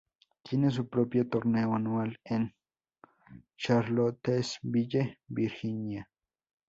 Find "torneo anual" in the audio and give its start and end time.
1.29-2.19